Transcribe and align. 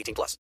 18 0.00 0.14
plus. 0.14 0.40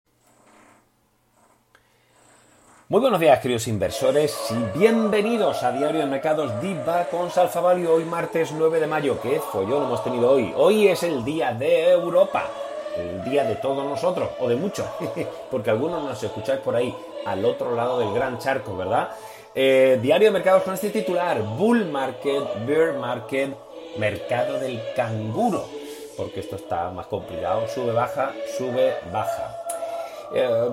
Muy 2.90 3.02
buenos 3.02 3.20
días, 3.20 3.38
queridos 3.40 3.68
inversores, 3.68 4.34
y 4.50 4.78
bienvenidos 4.78 5.62
a 5.62 5.72
Diario 5.72 6.00
de 6.00 6.06
Mercados 6.06 6.58
Diva 6.62 7.04
con 7.10 7.30
Salfa 7.30 7.60
Value, 7.60 7.86
hoy 7.86 8.04
martes 8.04 8.50
9 8.52 8.80
de 8.80 8.86
mayo. 8.86 9.20
¿Qué 9.20 9.40
follón 9.40 9.84
hemos 9.84 10.02
tenido 10.02 10.30
hoy? 10.30 10.54
Hoy 10.56 10.88
es 10.88 11.02
el 11.02 11.22
día 11.22 11.52
de 11.52 11.90
Europa, 11.90 12.46
el 12.96 13.22
día 13.30 13.44
de 13.44 13.56
todos 13.56 13.84
nosotros, 13.84 14.30
o 14.38 14.48
de 14.48 14.56
muchos, 14.56 14.86
porque 15.50 15.68
algunos 15.68 16.02
nos 16.02 16.22
escucháis 16.22 16.60
por 16.60 16.76
ahí 16.76 16.96
al 17.26 17.44
otro 17.44 17.74
lado 17.74 17.98
del 17.98 18.14
gran 18.14 18.38
charco, 18.38 18.74
¿verdad? 18.74 19.10
Eh, 19.54 19.98
diario 20.00 20.28
de 20.28 20.32
mercados 20.32 20.62
con 20.62 20.72
este 20.72 20.88
titular, 20.88 21.42
Bull 21.42 21.84
Market, 21.90 22.64
Bear 22.66 22.94
Market, 22.94 23.54
Mercado 23.98 24.58
del 24.58 24.80
Canguro, 24.96 25.68
porque 26.18 26.40
esto 26.40 26.56
está 26.56 26.90
más 26.90 27.06
complicado, 27.06 27.68
sube, 27.68 27.92
baja, 27.92 28.32
sube, 28.58 28.92
baja. 29.12 29.56
Eh, 30.34 30.70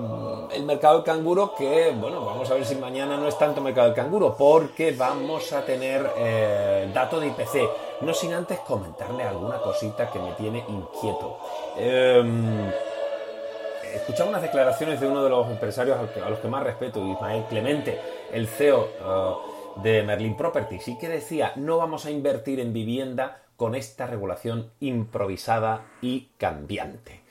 el 0.52 0.64
mercado 0.64 0.96
del 0.96 1.04
canguro 1.04 1.54
que, 1.54 1.94
bueno, 1.98 2.24
vamos 2.24 2.50
a 2.50 2.54
ver 2.54 2.64
si 2.66 2.74
mañana 2.74 3.16
no 3.16 3.28
es 3.28 3.38
tanto 3.38 3.60
mercado 3.60 3.86
del 3.86 3.96
canguro, 3.96 4.34
porque 4.36 4.90
vamos 4.90 5.52
a 5.52 5.64
tener 5.64 6.10
eh, 6.18 6.90
dato 6.92 7.20
de 7.20 7.28
IPC, 7.28 8.02
no 8.02 8.12
sin 8.12 8.34
antes 8.34 8.58
comentarle 8.58 9.22
alguna 9.22 9.58
cosita 9.58 10.10
que 10.10 10.18
me 10.18 10.32
tiene 10.32 10.64
inquieto. 10.68 11.38
Eh, 11.78 12.72
escuchaba 13.94 14.30
unas 14.30 14.42
declaraciones 14.42 15.00
de 15.00 15.06
uno 15.06 15.22
de 15.22 15.30
los 15.30 15.48
empresarios 15.48 15.96
a 15.96 16.28
los 16.28 16.40
que 16.40 16.48
más 16.48 16.64
respeto, 16.64 17.06
Ismael 17.06 17.44
Clemente, 17.48 18.00
el 18.32 18.48
CEO 18.48 18.80
uh, 18.80 19.80
de 19.80 20.02
Merlin 20.02 20.36
Properties, 20.36 20.88
y 20.88 20.98
que 20.98 21.08
decía, 21.08 21.52
no 21.54 21.78
vamos 21.78 22.04
a 22.04 22.10
invertir 22.10 22.58
en 22.60 22.72
vivienda 22.72 23.38
con 23.56 23.74
esta 23.74 24.06
regulación 24.06 24.70
improvisada 24.80 25.86
y 26.00 26.28
cambiante. 26.38 27.22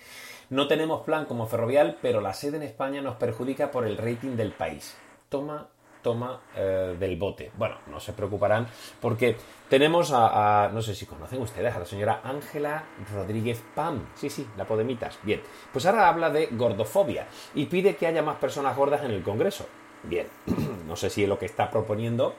No 0.49 0.67
tenemos 0.67 1.01
plan 1.01 1.25
como 1.25 1.47
ferrovial, 1.47 1.97
pero 2.01 2.21
la 2.21 2.33
sede 2.33 2.57
en 2.57 2.63
España 2.63 3.01
nos 3.01 3.15
perjudica 3.15 3.71
por 3.71 3.85
el 3.85 3.97
rating 3.97 4.35
del 4.35 4.51
país. 4.51 4.95
Toma 5.29 5.69
toma 6.05 6.39
eh, 6.55 6.95
del 6.99 7.17
bote. 7.17 7.51
Bueno, 7.57 7.77
no 7.87 7.99
se 7.99 8.13
preocuparán 8.13 8.67
porque 9.01 9.35
tenemos 9.67 10.11
a, 10.13 10.69
no 10.71 10.83
sé 10.83 10.93
si 10.93 11.07
conocen 11.07 11.41
ustedes, 11.41 11.75
a 11.75 11.79
la 11.79 11.85
señora 11.85 12.21
Ángela 12.23 12.83
Rodríguez 13.11 13.63
Pam. 13.73 14.09
Sí, 14.13 14.29
sí, 14.29 14.47
la 14.55 14.65
Podemitas. 14.65 15.17
Bien, 15.23 15.41
pues 15.73 15.87
ahora 15.87 16.07
habla 16.07 16.29
de 16.29 16.49
gordofobia 16.51 17.25
y 17.55 17.65
pide 17.65 17.95
que 17.95 18.05
haya 18.05 18.21
más 18.21 18.35
personas 18.35 18.77
gordas 18.77 19.03
en 19.03 19.09
el 19.09 19.23
Congreso. 19.23 19.65
Bien, 20.03 20.27
no 20.87 20.95
sé 20.95 21.09
si 21.09 21.23
es 21.23 21.29
lo 21.29 21.39
que 21.39 21.47
está 21.47 21.71
proponiendo, 21.71 22.35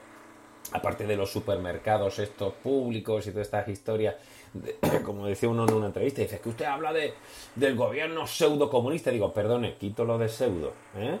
aparte 0.73 1.05
de 1.05 1.15
los 1.15 1.31
supermercados 1.31 2.19
estos 2.19 2.53
públicos 2.53 3.25
y 3.27 3.31
todas 3.31 3.47
estas 3.47 3.67
historias 3.67 4.15
como 5.05 5.25
decía 5.25 5.49
uno 5.49 5.65
en 5.67 5.73
una 5.73 5.87
entrevista, 5.87 6.21
dice 6.21 6.39
que 6.39 6.49
usted 6.49 6.65
habla 6.65 6.93
de, 6.93 7.13
del 7.55 7.75
gobierno 7.75 8.27
pseudo 8.27 8.69
comunista. 8.69 9.11
Digo, 9.11 9.33
perdone, 9.33 9.75
quito 9.75 10.05
lo 10.05 10.17
de 10.17 10.29
pseudo. 10.29 10.73
¿eh? 10.97 11.19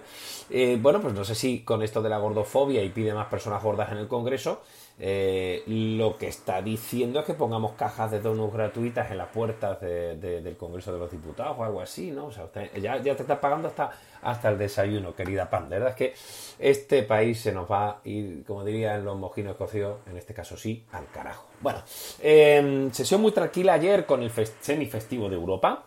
Eh, 0.49 0.77
bueno, 0.81 1.01
pues 1.01 1.13
no 1.13 1.23
sé 1.23 1.35
si 1.35 1.61
con 1.61 1.83
esto 1.83 2.01
de 2.01 2.09
la 2.09 2.17
gordofobia 2.17 2.83
y 2.83 2.89
pide 2.89 3.13
más 3.13 3.27
personas 3.27 3.61
gordas 3.61 3.91
en 3.91 3.97
el 3.97 4.07
Congreso, 4.07 4.61
eh, 4.99 5.63
lo 5.67 6.17
que 6.17 6.27
está 6.27 6.59
diciendo 6.61 7.19
es 7.19 7.25
que 7.25 7.35
pongamos 7.35 7.73
cajas 7.73 8.09
de 8.09 8.19
donuts 8.19 8.53
gratuitas 8.53 9.11
en 9.11 9.19
las 9.19 9.27
puertas 9.27 9.79
del 9.79 10.57
Congreso 10.57 10.91
de 10.91 10.97
los 10.97 11.11
Diputados 11.11 11.55
o 11.59 11.63
algo 11.63 11.81
así, 11.81 12.09
¿no? 12.09 12.27
O 12.27 12.31
sea, 12.31 12.49
ya, 12.75 12.99
te 13.01 13.11
está 13.11 13.39
pagando 13.39 13.67
hasta, 13.67 13.91
hasta 14.23 14.49
el 14.49 14.57
desayuno, 14.57 15.15
querida 15.15 15.49
Pan. 15.49 15.69
De 15.69 15.75
verdad 15.75 15.89
es 15.91 15.95
que 15.95 16.13
este 16.57 17.03
país 17.03 17.39
se 17.39 17.51
nos 17.51 17.69
va 17.69 17.89
a 17.89 17.99
ir, 18.05 18.43
como 18.47 18.65
dirían 18.65 19.05
los 19.05 19.17
mojinos 19.17 19.55
cocidos, 19.55 19.99
en 20.09 20.17
este 20.17 20.33
caso 20.33 20.57
sí, 20.57 20.83
al 20.91 21.07
carajo. 21.11 21.45
Bueno, 21.61 21.83
em, 22.19 22.91
sesión 22.91 23.21
muy 23.21 23.31
tranquila 23.31 23.73
ayer 23.73 24.05
con 24.05 24.23
el 24.23 24.31
semifestivo 24.61 25.29
de 25.29 25.35
Europa. 25.35 25.83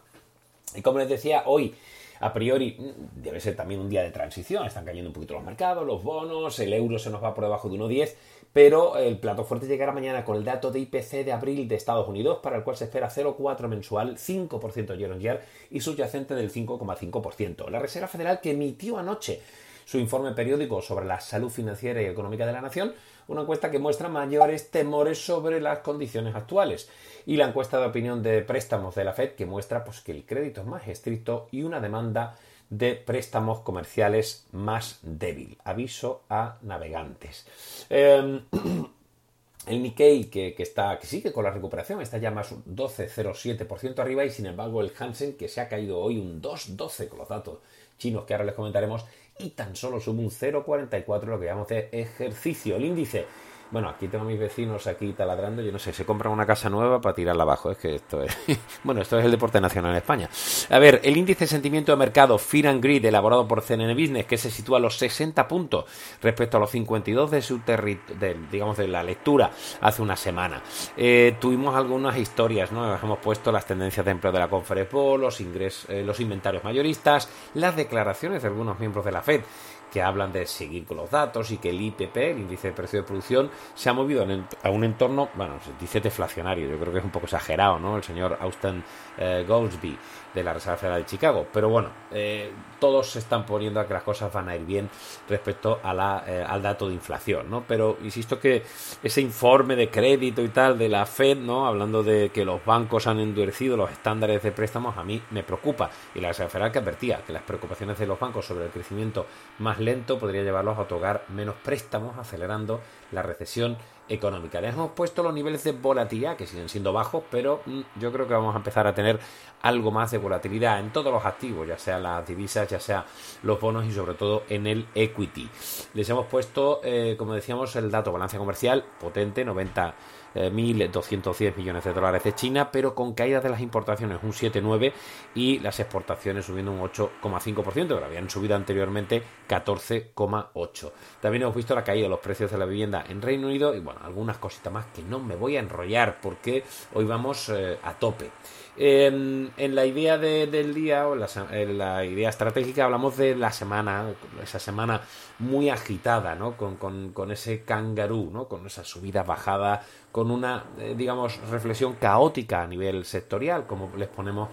Y 0.76 0.82
como 0.82 1.00
les 1.00 1.08
decía, 1.08 1.42
hoy 1.46 1.74
a 2.20 2.32
priori 2.32 2.76
mm, 2.78 3.22
debe 3.22 3.40
ser 3.40 3.56
también 3.56 3.80
un 3.80 3.88
día 3.88 4.02
de 4.02 4.10
transición, 4.10 4.66
están 4.66 4.84
cayendo 4.84 5.10
un 5.10 5.14
poquito 5.14 5.34
los 5.34 5.42
mercados, 5.42 5.86
los 5.86 6.02
bonos, 6.02 6.58
el 6.60 6.72
euro 6.72 6.98
se 6.98 7.10
nos 7.10 7.22
va 7.22 7.34
por 7.34 7.44
debajo 7.44 7.68
de 7.68 7.78
1,10, 7.78 8.14
pero 8.52 8.96
el 8.96 9.18
plato 9.18 9.44
fuerte 9.44 9.66
llegará 9.66 9.92
mañana 9.92 10.24
con 10.24 10.36
el 10.36 10.44
dato 10.44 10.70
de 10.70 10.80
IPC 10.80 11.24
de 11.24 11.32
abril 11.32 11.68
de 11.68 11.76
Estados 11.76 12.08
Unidos, 12.08 12.38
para 12.42 12.56
el 12.56 12.64
cual 12.64 12.76
se 12.76 12.84
espera 12.84 13.10
0,4 13.10 13.68
mensual, 13.68 14.16
5% 14.16 14.96
year 14.96 15.12
on 15.12 15.20
year 15.20 15.44
y 15.70 15.80
subyacente 15.80 16.34
del 16.34 16.52
5,5%. 16.52 17.68
La 17.68 17.78
Reserva 17.78 18.08
Federal 18.08 18.40
que 18.40 18.50
emitió 18.50 18.98
anoche 18.98 19.40
su 19.84 19.98
informe 19.98 20.32
periódico 20.32 20.82
sobre 20.82 21.06
la 21.06 21.20
salud 21.20 21.50
financiera 21.50 22.00
y 22.00 22.06
económica 22.06 22.46
de 22.46 22.52
la 22.52 22.60
nación, 22.60 22.94
una 23.26 23.42
encuesta 23.42 23.70
que 23.70 23.78
muestra 23.78 24.08
mayores 24.08 24.70
temores 24.70 25.24
sobre 25.24 25.60
las 25.60 25.80
condiciones 25.80 26.34
actuales. 26.34 26.88
Y 27.26 27.36
la 27.36 27.48
encuesta 27.48 27.80
de 27.80 27.86
opinión 27.86 28.22
de 28.22 28.42
préstamos 28.42 28.94
de 28.94 29.04
la 29.04 29.12
Fed 29.12 29.32
que 29.32 29.46
muestra 29.46 29.84
pues, 29.84 30.00
que 30.00 30.12
el 30.12 30.24
crédito 30.24 30.60
es 30.60 30.66
más 30.66 30.86
estricto 30.88 31.48
y 31.50 31.62
una 31.62 31.80
demanda 31.80 32.36
de 32.70 32.94
préstamos 32.94 33.60
comerciales 33.60 34.46
más 34.52 35.00
débil. 35.02 35.58
Aviso 35.64 36.22
a 36.30 36.56
navegantes. 36.62 37.46
Em, 37.90 38.40
el 39.66 39.82
Nikkei, 39.82 40.30
que, 40.30 40.54
está, 40.58 40.98
que 40.98 41.06
sigue 41.06 41.32
con 41.32 41.44
la 41.44 41.50
recuperación, 41.50 42.00
está 42.00 42.18
ya 42.18 42.30
más 42.30 42.52
un 42.52 42.64
12,07% 42.64 43.98
arriba 43.98 44.24
y 44.24 44.30
sin 44.30 44.46
embargo 44.46 44.80
el 44.80 44.92
Hansen, 44.98 45.34
que 45.34 45.48
se 45.48 45.60
ha 45.60 45.68
caído 45.68 45.98
hoy 45.98 46.18
un 46.18 46.40
2,12 46.40 47.08
con 47.08 47.18
los 47.18 47.28
datos 47.28 47.58
chinos 47.98 48.24
que 48.24 48.32
ahora 48.32 48.46
les 48.46 48.54
comentaremos, 48.54 49.04
y 49.38 49.50
tan 49.50 49.76
solo 49.76 50.00
sube 50.00 50.20
un 50.20 50.30
0,44 50.30 51.24
lo 51.24 51.38
que 51.38 51.46
llamamos 51.46 51.68
de 51.68 51.88
ejercicio. 51.92 52.76
El 52.76 52.86
índice 52.86 53.26
bueno, 53.70 53.88
aquí 53.88 54.08
tengo 54.08 54.24
mis 54.24 54.38
vecinos 54.38 54.86
aquí 54.86 55.12
taladrando, 55.12 55.62
yo 55.62 55.70
no 55.70 55.78
sé, 55.78 55.92
se 55.92 56.04
compran 56.04 56.32
una 56.32 56.46
casa 56.46 56.68
nueva 56.68 57.00
para 57.00 57.14
tirarla 57.14 57.44
abajo, 57.44 57.70
es 57.70 57.78
que 57.78 57.94
esto 57.94 58.22
es... 58.22 58.36
bueno, 58.84 59.02
esto 59.02 59.18
es 59.18 59.24
el 59.24 59.30
deporte 59.30 59.60
nacional 59.60 59.92
en 59.92 59.98
España. 59.98 60.28
A 60.70 60.78
ver, 60.78 61.00
el 61.04 61.16
índice 61.16 61.44
de 61.44 61.48
sentimiento 61.48 61.92
de 61.92 61.96
mercado 61.96 62.38
Fear 62.38 62.68
and 62.68 62.82
Grid 62.82 63.04
elaborado 63.04 63.46
por 63.46 63.62
CNN 63.62 63.94
Business, 63.94 64.26
que 64.26 64.38
se 64.38 64.50
sitúa 64.50 64.78
a 64.78 64.80
los 64.80 64.96
60 64.96 65.46
puntos 65.46 65.84
respecto 66.20 66.56
a 66.56 66.60
los 66.60 66.70
52 66.70 67.30
de 67.30 67.42
su 67.42 67.60
de, 67.60 68.36
digamos, 68.50 68.76
de 68.76 68.88
la 68.88 69.02
lectura 69.02 69.50
hace 69.80 70.02
una 70.02 70.16
semana. 70.16 70.62
Eh, 70.96 71.36
tuvimos 71.40 71.76
algunas 71.76 72.16
historias, 72.16 72.72
¿no? 72.72 72.96
Hemos 72.96 73.18
puesto 73.18 73.52
las 73.52 73.66
tendencias 73.66 74.04
de 74.04 74.12
empleo 74.12 74.32
de 74.32 74.38
la 74.38 74.48
Conference 74.48 74.80
los, 75.18 75.40
ingres, 75.40 75.86
eh, 75.88 76.02
los 76.04 76.20
inventarios 76.20 76.64
mayoristas, 76.64 77.28
las 77.54 77.76
declaraciones 77.76 78.42
de 78.42 78.48
algunos 78.48 78.78
miembros 78.78 79.04
de 79.04 79.12
la 79.12 79.22
FED 79.22 79.42
que 79.90 80.02
hablan 80.02 80.32
de 80.32 80.46
seguir 80.46 80.84
con 80.84 80.96
los 80.96 81.10
datos 81.10 81.50
y 81.50 81.58
que 81.58 81.70
el 81.70 81.80
IPP, 81.80 82.16
el 82.16 82.38
índice 82.38 82.68
de 82.68 82.74
precio 82.74 83.00
de 83.00 83.06
producción, 83.06 83.50
se 83.74 83.90
ha 83.90 83.92
movido 83.92 84.26
a 84.62 84.70
un 84.70 84.84
entorno, 84.84 85.28
bueno, 85.34 85.58
se 85.64 85.72
dice 85.80 86.00
deflacionario, 86.00 86.68
yo 86.68 86.78
creo 86.78 86.92
que 86.92 86.98
es 86.98 87.04
un 87.04 87.10
poco 87.10 87.26
exagerado, 87.26 87.78
¿no? 87.78 87.96
El 87.96 88.04
señor 88.04 88.38
Austin 88.40 88.82
eh, 89.18 89.44
Goldsby 89.46 89.96
de 90.34 90.44
la 90.44 90.54
Reserva 90.54 90.76
Federal 90.76 91.00
de 91.00 91.06
Chicago. 91.06 91.46
Pero 91.52 91.68
bueno, 91.68 91.90
eh, 92.10 92.52
todos 92.78 93.10
se 93.10 93.18
están 93.18 93.44
poniendo 93.44 93.80
a 93.80 93.86
que 93.86 93.94
las 93.94 94.02
cosas 94.02 94.32
van 94.32 94.48
a 94.48 94.56
ir 94.56 94.64
bien 94.64 94.88
respecto 95.28 95.80
a 95.82 95.92
la, 95.92 96.24
eh, 96.26 96.44
al 96.46 96.62
dato 96.62 96.88
de 96.88 96.94
inflación, 96.94 97.50
¿no? 97.50 97.64
Pero 97.66 97.98
insisto 98.02 98.38
que 98.38 98.62
ese 99.02 99.20
informe 99.20 99.76
de 99.76 99.90
crédito 99.90 100.42
y 100.42 100.48
tal 100.48 100.78
de 100.78 100.88
la 100.88 101.06
Fed, 101.06 101.38
¿no? 101.38 101.66
Hablando 101.66 102.02
de 102.02 102.30
que 102.30 102.44
los 102.44 102.64
bancos 102.64 103.06
han 103.06 103.18
endurecido 103.18 103.76
los 103.76 103.90
estándares 103.90 104.42
de 104.42 104.52
préstamos, 104.52 104.96
a 104.96 105.02
mí 105.02 105.20
me 105.30 105.42
preocupa. 105.42 105.90
Y 106.14 106.20
la 106.20 106.28
Reserva 106.28 106.50
Federal 106.50 106.72
que 106.72 106.78
advertía 106.78 107.22
que 107.26 107.32
las 107.32 107.42
preocupaciones 107.42 107.98
de 107.98 108.06
los 108.06 108.18
bancos 108.18 108.46
sobre 108.46 108.66
el 108.66 108.70
crecimiento 108.70 109.26
más 109.58 109.79
lento 109.80 110.18
podría 110.18 110.42
llevarlos 110.42 110.78
a 110.78 110.82
otorgar 110.82 111.24
menos 111.28 111.56
préstamos, 111.64 112.18
acelerando 112.18 112.80
la 113.12 113.22
recesión 113.22 113.76
económica. 114.10 114.60
Les 114.60 114.74
hemos 114.74 114.90
puesto 114.90 115.22
los 115.22 115.32
niveles 115.32 115.64
de 115.64 115.72
volatilidad 115.72 116.36
que 116.36 116.46
siguen 116.46 116.68
siendo 116.68 116.92
bajos, 116.92 117.22
pero 117.30 117.62
mm, 117.64 117.80
yo 117.98 118.12
creo 118.12 118.26
que 118.26 118.34
vamos 118.34 118.54
a 118.54 118.58
empezar 118.58 118.86
a 118.86 118.94
tener 118.94 119.18
algo 119.62 119.90
más 119.90 120.10
de 120.10 120.18
volatilidad 120.18 120.80
en 120.80 120.92
todos 120.92 121.12
los 121.12 121.24
activos, 121.24 121.66
ya 121.66 121.78
sea 121.78 121.98
las 121.98 122.26
divisas, 122.26 122.68
ya 122.68 122.80
sea 122.80 123.06
los 123.42 123.60
bonos 123.60 123.86
y 123.86 123.92
sobre 123.92 124.14
todo 124.14 124.42
en 124.48 124.66
el 124.66 124.86
equity. 124.94 125.48
Les 125.94 126.08
hemos 126.10 126.26
puesto, 126.26 126.80
eh, 126.82 127.14
como 127.16 127.34
decíamos, 127.34 127.74
el 127.76 127.90
dato 127.90 128.12
balance 128.12 128.36
comercial 128.36 128.84
potente, 128.98 129.44
90 129.44 129.94
1.210 130.34 131.40
eh, 131.40 131.54
millones 131.56 131.84
de 131.84 131.92
dólares 131.92 132.24
de 132.24 132.34
China, 132.34 132.70
pero 132.70 132.94
con 132.94 133.14
caídas 133.14 133.42
de 133.42 133.50
las 133.50 133.60
importaciones 133.60 134.18
un 134.22 134.32
7,9 134.32 134.92
y 135.34 135.58
las 135.60 135.80
exportaciones 135.80 136.44
subiendo 136.44 136.72
un 136.72 136.80
8,5%, 136.80 137.98
que 137.98 138.04
habían 138.04 138.30
subido 138.30 138.56
anteriormente 138.56 139.22
14,8. 139.48 140.92
También 141.20 141.42
hemos 141.42 141.54
visto 141.54 141.74
la 141.74 141.84
caída 141.84 142.04
de 142.04 142.10
los 142.10 142.20
precios 142.20 142.50
de 142.50 142.58
la 142.58 142.64
vivienda 142.64 143.04
en 143.08 143.22
Reino 143.22 143.46
Unido 143.46 143.74
y 143.74 143.80
bueno, 143.80 143.99
algunas 144.02 144.38
cositas 144.38 144.72
más 144.72 144.86
que 144.94 145.02
no 145.02 145.18
me 145.18 145.36
voy 145.36 145.56
a 145.56 145.60
enrollar 145.60 146.18
porque 146.20 146.64
hoy 146.94 147.04
vamos 147.04 147.48
eh, 147.48 147.78
a 147.82 147.94
tope. 147.94 148.30
En, 148.76 149.52
la 149.56 149.84
idea 149.84 150.16
del 150.16 150.72
día 150.72 151.06
o 151.06 151.14
en 151.14 151.76
la 151.76 152.04
idea 152.04 152.30
estratégica 152.30 152.84
hablamos 152.84 153.16
de 153.16 153.34
la 153.34 153.52
semana, 153.52 154.06
esa 154.42 154.58
semana 154.58 155.02
muy 155.38 155.68
agitada, 155.68 156.34
¿no? 156.34 156.56
Con, 156.56 156.76
con, 156.76 157.30
ese 157.30 157.62
kangaroo, 157.62 158.30
¿no? 158.32 158.48
Con 158.48 158.66
esa 158.66 158.84
subida, 158.84 159.22
bajada, 159.22 159.82
con 160.10 160.30
una, 160.30 160.64
eh, 160.78 160.94
digamos, 160.96 161.38
reflexión 161.50 161.94
caótica 161.94 162.62
a 162.62 162.66
nivel 162.66 163.04
sectorial, 163.04 163.66
como 163.66 163.90
les 163.96 164.08
ponemos 164.08 164.48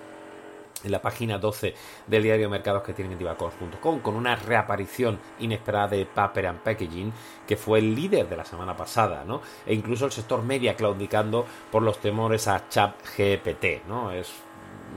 en 0.83 0.91
la 0.91 1.01
página 1.01 1.37
12 1.37 1.73
del 2.05 2.23
diario 2.23 2.49
Mercados 2.49 2.83
que 2.83 2.93
tienen 2.93 3.13
en 3.13 3.19
divacos.com 3.19 3.99
con 3.99 4.15
una 4.15 4.35
reaparición 4.35 5.19
inesperada 5.39 5.89
de 5.89 6.05
Paper 6.05 6.47
and 6.47 6.59
Packaging 6.59 7.11
que 7.45 7.57
fue 7.57 7.79
el 7.79 7.95
líder 7.95 8.27
de 8.29 8.37
la 8.37 8.45
semana 8.45 8.75
pasada, 8.75 9.23
¿no? 9.25 9.41
E 9.65 9.73
incluso 9.73 10.05
el 10.05 10.11
sector 10.11 10.43
media 10.43 10.75
claudicando 10.75 11.45
por 11.71 11.83
los 11.83 11.99
temores 11.99 12.47
a 12.47 12.67
Chat 12.69 12.95
GPT, 13.17 13.87
¿no? 13.87 14.11
Es 14.11 14.31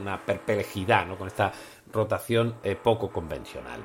una 0.01 0.19
perplejidad, 0.19 1.07
¿no? 1.07 1.17
Con 1.17 1.29
esta 1.29 1.53
rotación 1.93 2.57
eh, 2.63 2.77
poco 2.77 3.11
convencional. 3.11 3.81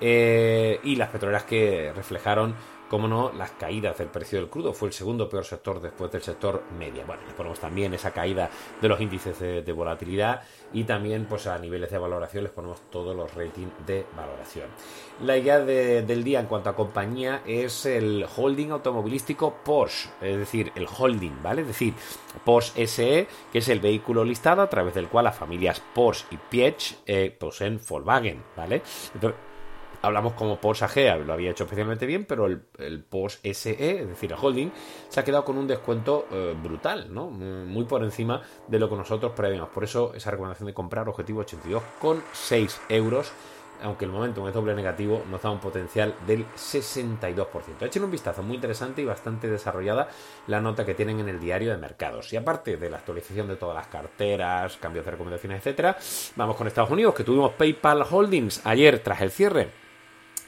Eh, 0.00 0.80
y 0.82 0.96
las 0.96 1.10
petroleras 1.10 1.44
que 1.44 1.92
reflejaron 1.94 2.54
como 2.90 3.06
no, 3.06 3.30
las 3.32 3.52
caídas 3.52 3.96
del 3.98 4.08
precio 4.08 4.40
del 4.40 4.50
crudo 4.50 4.72
fue 4.72 4.88
el 4.88 4.92
segundo 4.92 5.28
peor 5.28 5.44
sector 5.44 5.80
después 5.80 6.10
del 6.10 6.22
sector 6.22 6.64
media. 6.76 7.04
Bueno, 7.06 7.22
le 7.24 7.32
ponemos 7.34 7.60
también 7.60 7.94
esa 7.94 8.10
caída 8.10 8.50
de 8.82 8.88
los 8.88 9.00
índices 9.00 9.38
de, 9.38 9.72
volatilidad 9.72 10.42
y 10.72 10.82
también 10.82 11.26
pues 11.26 11.46
a 11.46 11.56
niveles 11.58 11.88
de 11.92 11.98
valoración 11.98 12.42
les 12.42 12.52
ponemos 12.52 12.80
todos 12.90 13.14
los 13.14 13.32
ratings 13.32 13.70
de 13.86 14.04
valoración. 14.16 14.66
La 15.22 15.36
idea 15.36 15.60
del 15.60 16.24
día 16.24 16.40
en 16.40 16.46
cuanto 16.46 16.70
a 16.70 16.74
compañía 16.74 17.42
es 17.46 17.86
el 17.86 18.26
holding 18.36 18.70
automovilístico 18.70 19.54
Porsche, 19.64 20.10
es 20.20 20.38
decir, 20.38 20.72
el 20.74 20.88
holding, 20.88 21.42
¿vale? 21.44 21.62
Es 21.62 21.68
decir, 21.68 21.94
Porsche 22.44 22.88
SE, 22.88 23.28
que 23.52 23.58
es 23.58 23.68
el 23.68 23.78
vehículo 23.78 24.24
listado 24.24 24.62
a 24.62 24.68
través 24.68 24.94
del 24.94 25.06
cual 25.06 25.26
las 25.26 25.36
familias 25.36 25.80
Porsche 25.94 26.26
y 26.32 26.36
Piech 26.36 26.98
eh, 27.06 27.36
poseen 27.38 27.80
Volkswagen, 27.88 28.42
¿vale? 28.56 28.82
Hablamos 30.02 30.34
como 30.34 30.60
Porsche 30.60 30.84
AG, 30.84 31.24
lo 31.26 31.32
había 31.32 31.50
hecho 31.50 31.64
especialmente 31.64 32.06
bien, 32.06 32.24
pero 32.24 32.46
el, 32.46 32.62
el 32.78 33.04
SE, 33.52 34.00
es 34.00 34.08
decir, 34.08 34.32
el 34.32 34.38
holding, 34.40 34.70
se 35.08 35.20
ha 35.20 35.24
quedado 35.24 35.44
con 35.44 35.58
un 35.58 35.66
descuento 35.66 36.26
eh, 36.30 36.54
brutal, 36.60 37.12
¿no? 37.12 37.30
Muy 37.30 37.84
por 37.84 38.02
encima 38.02 38.42
de 38.68 38.78
lo 38.78 38.88
que 38.88 38.96
nosotros 38.96 39.32
prevíamos. 39.34 39.70
Por 39.70 39.84
eso 39.84 40.14
esa 40.14 40.30
recomendación 40.30 40.66
de 40.66 40.74
comprar 40.74 41.08
objetivo 41.08 41.40
82 41.40 41.82
con 42.00 42.22
6 42.32 42.80
euros 42.88 43.32
aunque 43.82 44.04
el 44.04 44.10
momento 44.10 44.46
es 44.46 44.54
doble 44.54 44.74
negativo, 44.74 45.22
nos 45.30 45.42
da 45.42 45.50
un 45.50 45.58
potencial 45.58 46.14
del 46.26 46.46
62%. 46.48 47.46
Echen 47.80 48.04
un 48.04 48.10
vistazo, 48.10 48.42
muy 48.42 48.56
interesante 48.56 49.02
y 49.02 49.04
bastante 49.04 49.48
desarrollada 49.48 50.08
la 50.46 50.60
nota 50.60 50.84
que 50.84 50.94
tienen 50.94 51.20
en 51.20 51.28
el 51.28 51.40
diario 51.40 51.70
de 51.70 51.78
mercados. 51.78 52.32
Y 52.32 52.36
aparte 52.36 52.76
de 52.76 52.90
la 52.90 52.98
actualización 52.98 53.48
de 53.48 53.56
todas 53.56 53.74
las 53.74 53.86
carteras, 53.86 54.76
cambios 54.76 55.04
de 55.04 55.12
recomendaciones, 55.12 55.58
etcétera, 55.58 55.96
vamos 56.36 56.56
con 56.56 56.66
Estados 56.66 56.90
Unidos, 56.90 57.14
que 57.14 57.24
tuvimos 57.24 57.52
PayPal 57.52 58.04
Holdings 58.08 58.66
ayer 58.66 58.98
tras 58.98 59.20
el 59.22 59.30
cierre 59.30 59.79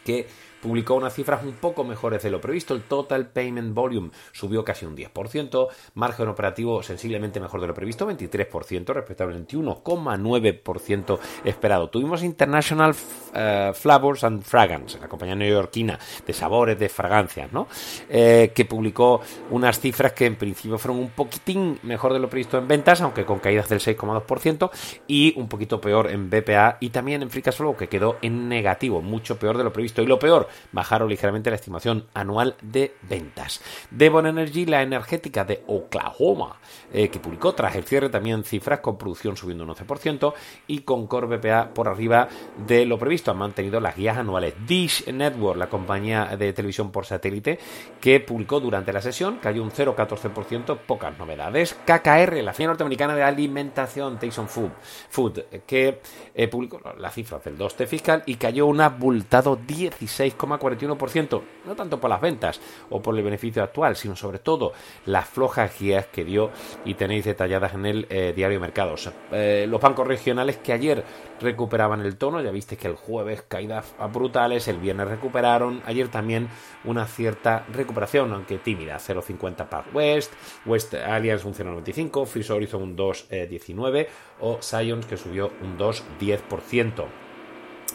que 0.05 0.27
publicó 0.63 0.95
unas 0.95 1.15
cifras 1.15 1.45
un 1.45 1.53
poco 1.55 1.85
mejores 1.85 2.23
de 2.23 2.31
lo 2.31 2.41
previsto. 2.41 2.73
El 2.73 2.83
total 2.83 3.27
payment 3.27 3.75
volume 3.75 4.11
subió 4.33 4.65
casi 4.65 4.87
un 4.87 4.97
10%, 4.97 5.69
margen 5.95 6.29
operativo 6.29 6.83
sensiblemente 6.83 7.41
mejor 7.41 7.61
de 7.61 7.67
lo 7.67 7.75
previsto, 7.75 8.09
23% 8.09 8.95
respecto 8.95 9.25
al 9.25 9.47
21,9% 9.47 11.19
esperado. 11.45 11.91
Tuvimos 11.91 12.23
International 12.23 12.95
eh, 13.35 13.73
Flavors 13.75 14.25
and 14.25 14.43
Fragrance, 14.43 14.99
la 14.99 15.09
compañía 15.09 15.35
neoyorquina 15.35 15.99
de 16.27 16.33
sabores, 16.33 16.79
de 16.79 16.89
fragancias, 16.89 17.53
¿no? 17.53 17.67
Eh, 18.09 18.53
que 18.55 18.65
publicó 18.65 19.21
unas 19.51 19.81
cifras 19.81 20.13
que 20.13 20.27
en 20.27 20.37
principio 20.37 20.79
fueron 20.79 21.01
un 21.01 21.11
poquitín 21.11 21.79
mejor 21.83 22.13
de 22.13 22.21
lo 22.21 22.31
previsto 22.31 22.59
en 22.59 22.69
ventas, 22.69 23.01
aunque 23.01 23.25
con 23.25 23.41
caídas 23.41 23.69
del 23.69 23.81
6,2% 23.81 24.71
y 25.09 25.35
un 25.37 25.49
poquito 25.49 25.81
peor 25.81 26.11
en 26.11 26.31
BPA 26.31 26.79
y 26.81 26.91
también 26.91 27.23
en 27.23 27.31
Free 27.31 27.43
que 27.77 27.89
quedó 27.89 28.19
en 28.23 28.49
negativo, 28.49 29.03
mucho 29.03 29.39
peor 29.39 29.59
de 29.59 29.65
lo 29.65 29.73
previsto. 29.73 30.03
Y 30.03 30.07
lo 30.07 30.19
peor, 30.19 30.49
bajaron 30.73 31.09
ligeramente 31.09 31.51
la 31.51 31.57
estimación 31.57 32.07
anual 32.15 32.57
de 32.63 32.95
ventas. 33.03 33.61
Devon 33.91 34.27
Energy, 34.27 34.67
la 34.67 34.83
energética 34.83 35.45
de 35.45 35.63
Oklahoma, 35.67 36.59
eh, 36.93 37.09
que 37.09 37.21
publicó 37.21 37.55
tras 37.55 37.75
el 37.77 37.85
cierre 37.85 38.09
también 38.09 38.45
cifras 38.45 38.81
con 38.81 38.99
producción 38.99 39.37
subiendo 39.37 39.65
un 39.65 39.71
11% 39.71 40.35
y 40.67 40.81
con 40.81 41.07
Core 41.07 41.37
BPA 41.37 41.75
por 41.75 41.89
arriba 41.89 42.29
de 42.67 42.87
lo 42.87 42.99
previsto. 42.99 43.31
Han 43.31 43.39
mantenido 43.39 43.81
las 43.81 43.97
guías 43.97 44.19
anuales. 44.19 44.55
Dish 44.67 45.07
Network, 45.13 45.59
la 45.59 45.69
compañía 45.69 46.37
de 46.37 46.53
televisión 46.53 46.91
por 46.91 47.07
satélite, 47.07 47.59
que 48.01 48.21
publicó 48.21 48.61
durante 48.61 48.93
la 48.93 49.01
sesión, 49.01 49.39
cayó 49.39 49.63
un 49.63 49.71
0,14%, 49.71 50.79
pocas 50.79 51.19
novedades. 51.19 51.75
KKR, 51.85 52.43
la 52.43 52.53
firma 52.53 52.73
norteamericana 52.73 53.15
de 53.15 53.23
alimentación, 53.23 54.19
Tyson 54.19 54.49
Food, 54.49 54.71
Food 55.09 55.41
que 55.67 56.01
eh, 56.35 56.49
publicó 56.49 56.81
las 56.99 57.15
cifras 57.15 57.45
del 57.45 57.59
2T 57.59 57.87
fiscal 57.87 58.23
y 58.27 58.37
cayó 58.37 58.67
un 58.67 58.81
abultado 58.81 59.57
16, 59.57 60.35
41%, 60.49 61.43
no 61.67 61.75
tanto 61.75 62.01
por 62.01 62.11
las 62.11 62.21
ventas 62.21 62.61
o 62.91 63.01
por 63.01 63.17
el 63.17 63.25
beneficio 63.25 63.63
actual, 63.63 63.97
sino 63.97 64.17
sobre 64.17 64.39
todo 64.39 64.73
las 65.07 65.29
flojas 65.29 65.79
guías 65.79 66.07
que 66.07 66.25
dio 66.25 66.51
y 66.85 66.95
tenéis 66.95 67.25
detalladas 67.25 67.75
en 67.75 67.87
el 67.87 68.07
eh, 68.11 68.33
diario 68.35 68.61
Mercados. 68.61 69.11
Eh, 69.31 69.67
los 69.69 69.81
bancos 69.81 70.07
regionales 70.07 70.59
que 70.59 70.73
ayer 70.73 71.05
recuperaban 71.41 72.01
el 72.01 72.17
tono, 72.17 72.41
ya 72.41 72.51
viste 72.51 72.77
que 72.77 72.89
el 72.89 72.95
jueves 72.95 73.43
caídas 73.43 73.95
brutales, 74.13 74.69
el 74.69 74.79
viernes 74.79 75.09
recuperaron, 75.09 75.83
ayer 75.87 76.09
también 76.09 76.49
una 76.85 77.07
cierta 77.07 77.65
recuperación, 77.73 78.33
aunque 78.33 78.59
tímida, 78.59 78.99
0,50 78.99 79.69
para 79.69 79.85
West, 79.93 80.33
West 80.67 80.95
Alliance 80.95 81.47
un 81.47 81.55
0,95, 81.55 82.27
Freeze 82.27 82.53
Horizon 82.53 82.83
un 82.83 82.97
2,19 82.97 83.97
eh, 83.97 84.09
o 84.41 84.59
Science 84.61 85.09
que 85.09 85.17
subió 85.17 85.53
un 85.63 85.79
2,10%. 85.79 87.05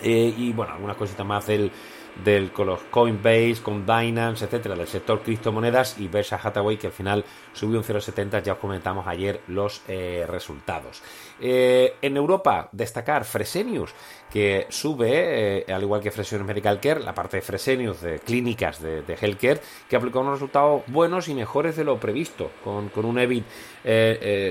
Eh, 0.02 0.34
y 0.38 0.54
bueno, 0.54 0.74
algunas 0.74 0.96
cositas 0.96 1.26
más 1.26 1.48
del 1.48 1.72
del, 2.24 2.52
con 2.52 2.68
los 2.68 2.82
Coinbase, 2.84 3.58
con 3.62 3.86
Binance, 3.86 4.46
etcétera, 4.46 4.76
del 4.76 4.88
sector 4.88 5.22
criptomonedas 5.22 6.00
y 6.00 6.08
Berkshire 6.08 6.42
Hathaway 6.44 6.78
que 6.78 6.88
al 6.88 6.94
final 6.94 7.26
subió 7.54 7.80
un 7.80 7.86
0,70, 7.86 8.44
ya 8.44 8.54
os 8.54 8.60
comentamos 8.60 9.08
ayer 9.08 9.42
los 9.48 9.82
eh, 9.88 10.26
resultados. 10.28 11.02
Eh, 11.40 11.96
en 12.02 12.18
Europa, 12.18 12.70
destacar 12.72 13.26
Fresenius, 13.26 13.94
que 14.32 14.66
sube, 14.70 15.62
eh, 15.68 15.74
al 15.74 15.84
igual 15.84 16.02
que 16.02 16.12
Fresenius 16.12 16.48
Medical 16.48 16.80
Care, 16.80 17.02
la 17.02 17.14
parte 17.14 17.38
de 17.38 17.42
Fresenius 17.42 18.02
de 18.02 18.20
clínicas 18.20 18.82
de, 18.82 19.02
de 19.02 19.14
Healthcare, 19.14 19.62
que 19.90 19.96
aplicó 19.96 20.20
unos 20.22 20.34
resultados 20.34 20.84
buenos 20.88 21.28
y 21.28 21.34
mejores 21.34 21.76
de 21.76 21.84
lo 21.84 22.00
previsto, 22.00 22.52
con, 22.64 22.92
un 22.96 23.20
EBIT 23.20 23.46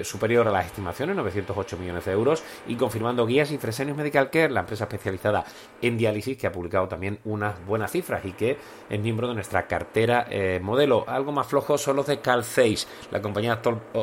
superior 0.05 0.49
a 0.49 0.51
las 0.51 0.67
estimaciones, 0.67 1.15
908 1.17 1.77
millones 1.77 2.05
de 2.05 2.13
euros, 2.13 2.43
y 2.67 2.77
confirmando 2.77 3.27
guías 3.27 3.51
y 3.51 3.59
Fresenius 3.59 3.97
Medical 3.97 4.31
Care, 4.31 4.51
la 4.51 4.61
empresa 4.61 4.85
especializada 4.85 5.45
en 5.83 5.99
diálisis, 5.99 6.39
que 6.39 6.47
ha 6.47 6.53
publicado 6.53 6.89
también 6.89 7.19
unas 7.25 7.65
buenas 7.67 7.91
cifras 7.91 8.25
y 8.25 8.33
que 8.33 8.57
es 8.89 9.01
miembro 9.01 9.29
de 9.29 9.35
nuestra 9.35 9.67
cartera 9.67 10.27
eh, 10.31 10.61
modelo. 10.63 11.05
Algo 11.07 11.33
más 11.33 11.47
flojo 11.47 11.77
son 11.79 11.97
los 11.97 12.07
de 12.07 12.21
Cal 12.21 12.45
6, 12.45 12.89
la 13.11 13.21
compañía 13.21 13.61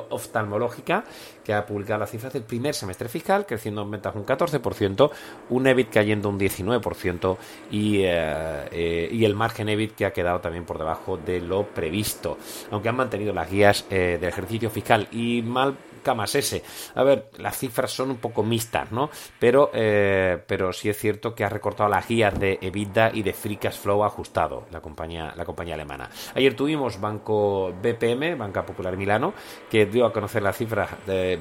oftalmológica 0.10 1.04
que 1.44 1.54
ha 1.54 1.66
publicado 1.66 2.00
las 2.00 2.12
cifras 2.12 2.34
del 2.34 2.44
primer 2.44 2.74
semestre 2.76 3.10
fiscal, 3.10 3.46
creciendo 3.46 3.82
en 3.82 3.92
ventas 3.92 4.16
un 4.16 4.26
14%, 4.26 5.12
un 5.50 5.68
EBIT 5.68 5.90
cayendo 5.90 6.30
un 6.30 6.40
19% 6.40 7.38
y, 7.72 8.02
eh, 8.04 8.68
eh, 8.72 9.10
y 9.12 9.26
el 9.26 9.36
margen 9.36 9.70
EBIT 9.70 9.96
que 9.96 10.06
ha 10.06 10.14
quedado 10.14 10.40
también 10.40 10.66
por 10.66 10.78
debajo 10.78 11.18
de 11.18 11.42
lo 11.42 11.68
previsto, 11.68 12.38
aunque 12.72 12.90
han 12.90 12.96
mantenido 12.96 13.34
las 13.34 13.50
guías 13.50 13.86
del 13.90 14.24
ejercicio 14.24 14.70
fiscal. 14.70 15.08
Y 15.12 15.42
mal 15.42 15.76
más 16.14 16.36
ese. 16.36 16.64
A 16.96 17.04
ver, 17.04 17.30
las 17.38 17.58
cifras 17.58 17.92
son 17.92 18.12
un 18.12 18.18
poco 18.18 18.44
mixtas, 18.44 18.92
¿no? 18.92 19.10
Pero, 19.40 19.72
eh, 19.74 20.44
pero 20.46 20.74
sí 20.74 20.90
es 20.90 20.98
cierto 20.98 21.34
que 21.34 21.46
ha 21.46 21.50
recortado 21.50 21.90
las 21.90 22.08
guías 22.08 22.38
de 22.38 22.60
EBITDA 22.62 23.12
y 23.14 23.24
de 23.24 23.34
Free 23.34 23.58
Cash 23.58 23.78
Flow 23.78 24.04
ajustado, 24.04 24.66
la 24.72 24.82
compañía, 24.82 25.34
la 25.36 25.46
compañía 25.46 25.76
alemana. 25.76 26.10
Ayer 26.36 26.56
tuvimos 26.56 27.00
Banco 27.00 27.74
BPM, 27.82 28.36
Banca 28.38 28.66
Popular 28.66 28.98
Milano, 28.98 29.34
que 29.70 29.86
dio 29.86 30.06
a 30.06 30.12
conocer 30.12 30.44
las 30.44 30.58
cifras, 30.58 30.90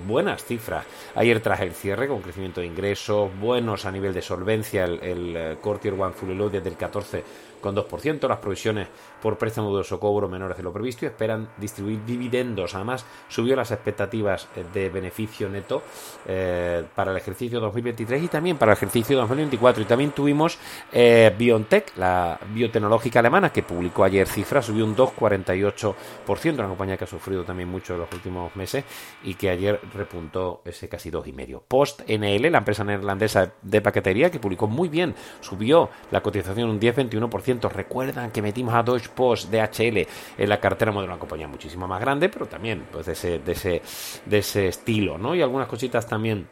buenas 0.07 0.45
cifras. 0.45 0.85
Ayer 1.15 1.41
tras 1.41 1.61
el 1.61 1.73
cierre, 1.73 2.09
con 2.09 2.23
crecimiento 2.23 2.61
de 2.61 2.67
ingresos, 2.67 3.31
buenos 3.41 3.85
a 3.85 3.91
nivel 3.91 4.13
de 4.13 4.23
solvencia, 4.23 4.85
el, 4.85 5.03
el 5.03 5.37
eh, 5.37 5.57
Core 5.61 5.79
Tier 5.79 5.95
1 5.95 6.13
Fully 6.13 6.35
Loaded 6.35 6.63
del 6.63 6.77
14 6.77 7.25
con 7.63 7.75
2%. 7.75 8.29
Las 8.29 8.39
provisiones 8.39 8.89
por 9.23 9.39
préstamo 9.39 9.75
de 9.75 9.99
cobro 9.99 10.29
menores 10.29 10.57
de 10.57 10.63
lo 10.63 10.73
previsto 10.73 11.05
y 11.05 11.09
esperan 11.09 11.49
distribuir 11.57 12.05
dividendos. 12.05 12.75
Además, 12.75 13.07
subió 13.29 13.57
las 13.57 13.71
expectativas 13.71 14.49
de 14.73 14.89
beneficio 14.89 15.49
neto 15.49 15.83
eh, 16.27 16.85
para 16.95 17.11
el 17.11 17.17
ejercicio 17.17 17.61
2023 17.61 18.23
y 18.23 18.29
también 18.29 18.57
para 18.57 18.73
el 18.73 18.77
ejercicio 18.77 19.17
2024. 19.17 19.83
Y 19.83 19.87
también 19.87 20.11
tuvimos 20.13 20.59
eh, 20.93 21.35
BioNTech, 21.37 21.97
la 21.97 22.39
biotecnológica 22.53 23.21
alemana, 23.21 23.53
que 23.53 23.63
publicó 23.63 24.05
ayer 24.05 24.27
cifras, 24.27 24.67
subió 24.67 24.85
un 24.85 24.97
2,48%, 24.97 26.55
una 26.55 26.69
compañía 26.69 26.97
que 26.97 27.05
ha 27.05 27.09
sufrido 27.09 27.45
también 27.45 27.69
mucho 27.69 27.95
en 27.95 28.01
los 28.01 28.13
últimos 28.13 28.55
meses 28.57 28.85
y 29.25 29.35
que 29.35 29.51
ayer 29.51 29.81
repuntó 29.95 30.63
ese 30.65 30.89
casi 30.89 31.11
2,5%. 31.11 31.63
Post 31.67 32.03
NL, 32.09 32.51
la 32.51 32.59
empresa 32.59 32.85
neerlandesa 32.85 33.53
de 33.63 33.81
paquetería, 33.81 34.31
que 34.31 34.39
publicó 34.39 34.67
muy 34.67 34.89
bien, 34.89 35.15
subió 35.41 35.91
la 36.11 36.21
cotización 36.21 36.71
un 36.71 36.81
10-21%. 36.81 37.71
Recuerdan 37.71 38.31
que 38.31 38.43
metimos 38.43 38.75
a 38.75 38.83
Deutsche 38.83 39.11
Post, 39.15 39.51
DHL, 39.51 40.07
en 40.39 40.49
la 40.49 40.61
cartera 40.61 40.93
de 40.93 40.99
una 40.99 41.19
compañía 41.19 41.49
muchísimo 41.49 41.87
más 41.87 42.01
grande, 42.01 42.29
pero 42.29 42.47
también 42.47 42.85
pues, 42.91 43.07
de, 43.07 43.13
ese, 43.13 43.39
de, 43.39 43.53
ese, 43.53 43.83
de 44.27 44.42
ese 44.43 44.69
estilo, 44.69 45.19
¿no? 45.19 45.35
Y 45.35 45.43
algunas 45.43 45.67
cositas 45.69 46.07
también 46.07 46.47